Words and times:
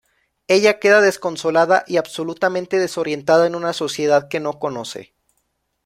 Ella 0.47 0.79
queda 0.79 0.99
desconsolada 0.99 1.83
y 1.85 1.97
absolutamente 1.97 2.79
desorientada 2.79 3.45
en 3.45 3.53
una 3.53 3.71
sociedad 3.71 4.29
que 4.29 4.39
no 4.39 4.57
conoce. 4.57 5.13